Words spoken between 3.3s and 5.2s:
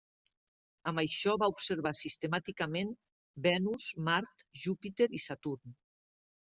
Venus, Mart, Júpiter